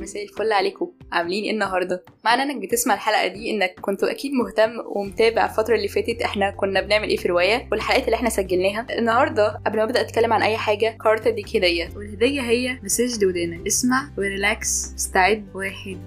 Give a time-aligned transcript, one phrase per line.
[0.00, 0.90] مساء الفل عليكم.
[1.12, 5.88] عاملين إيه النهارده؟ معنى إنك بتسمع الحلقة دي إنك كنت أكيد مهتم ومتابع الفترة اللي
[5.88, 8.86] فاتت إحنا كنا بنعمل إيه في رواية والحلقات اللي إحنا سجلناها.
[8.98, 11.90] النهارده قبل ما أبدأ أتكلم عن أي حاجة قررت أديك هدية.
[11.96, 15.46] والهدية هي مسج لودانك اسمع و relax استعد.
[15.54, 15.98] واحد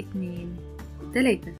[0.00, 0.56] اتنين
[1.14, 1.52] تلاتة.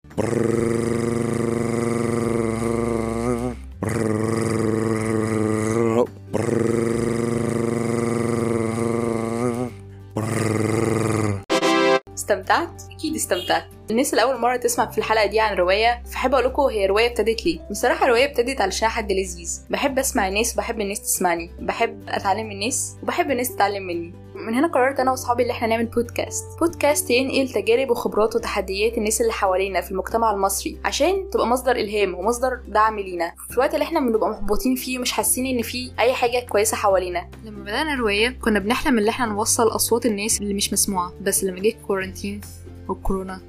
[12.29, 16.44] استمتعت؟ أكيد استمتعت الناس اللي أول مرة تسمع في الحلقة دي عن رواية فحب أقول
[16.46, 17.60] لكم هي رواية ابتدت ليه.
[17.70, 21.50] بصراحة الرواية ابتدت علشان حد لذيذ بحب أسمع الناس وبحب الناس تسمعني.
[21.60, 24.14] بحب أتعلم من الناس وبحب الناس تتعلم مني.
[24.34, 29.20] من هنا قررت أنا وأصحابي اللي إحنا نعمل بودكاست بودكاست ينقل تجارب وخبرات وتحديات الناس
[29.20, 30.78] اللي حوالينا في المجتمع المصري.
[30.84, 33.32] عشان تبقى مصدر إلهام ومصدر دعم لينا.
[33.48, 37.28] في الوقت اللي إحنا بنبقى محبطين فيه ومش حاسين إن في أي حاجة كويسة حوالينا.
[37.44, 41.12] لما بدأنا الرواية كنا بنحلم إن إحنا نوصل أصوات الناس اللي مش مسموعة.
[41.22, 42.40] بس لما جه الكورنتين
[42.88, 43.40] والكورونا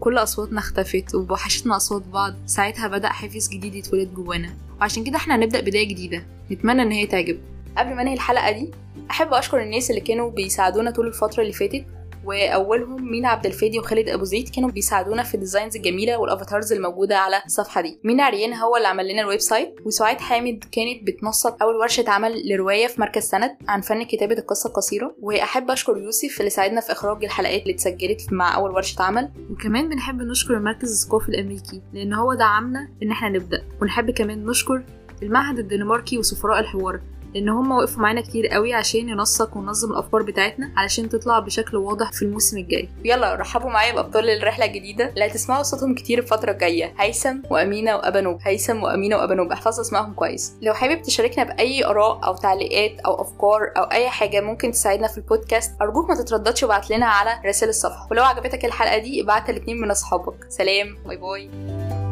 [0.00, 2.34] كل أصواتنا اختفت ووحشتنا أصوات بعض.
[2.46, 4.54] ساعتها بدأ حافز جديد يتولد جوانا.
[4.80, 6.22] وعشان كده إحنا هنبدأ بداية جديدة.
[6.50, 7.38] نتمنى إن هي تعجب.
[7.78, 8.70] قبل ما أنهي الحلقة دي
[9.10, 11.84] أحب أشكر الناس اللي كانوا بيساعدونا طول الفترة اللي فاتت.
[12.24, 16.72] واولهم مينا عبد الفادي وخالد ابو زيد كانوا بيساعدونا في ال designs الجميله وال avatars
[16.72, 18.00] الموجودة على الصفحة دي.
[18.04, 22.48] مينا عريان هو اللي عمل لنا ال website وسعاد حامد كانت بتنسق أول ورشة عمل
[22.52, 26.92] لرواية في مركز سند عن فن كتابة القصة القصيره وأحب أشكر يوسف اللي ساعدنا في
[26.92, 29.30] إخراج الحلقات اللي اتسجلت مع أول ورشة عمل.
[29.50, 33.62] وكمان بنحب نشكر المركز الثقافي الأمريكي لأن هو دعمنا إن إحنا نبدأ.
[33.82, 34.82] ونحب كمان نشكر
[35.22, 37.00] المعهد الدنماركي وسفراء الحوار.
[37.34, 42.12] لأن هم وقفوا معانا كتير قوي عشان ينسق وننظم الأفكار بتاعتنا علشان تطلع بشكل واضح
[42.12, 42.88] في الموسم الجاي.
[43.04, 45.08] يلا رحبوا معايا بأبطال الرحلة الجديدة.
[45.08, 46.94] اللي هتسمعوا صوتهم كتير الفترة الجاية.
[46.98, 50.52] هيثم وأمينة وابانوب هيثم وأمينة وابانوب احفظوا اسمائهم كويس.
[50.62, 55.18] لو حابب تشاركنا بأي آراء أو تعليقات أو أفكار أو أي حاجة ممكن تساعدنا في
[55.18, 58.08] البودكاست أرجوك ما تترددش وابعت لنا على رسائل الصفحة.
[58.10, 60.46] ولو عجبتك الحلقة دي ابعتها لاتنين من أصحابك.
[60.48, 60.96] سلام.
[61.06, 62.07] bye bye.